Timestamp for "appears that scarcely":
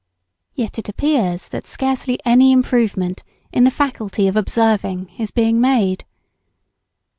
0.89-2.17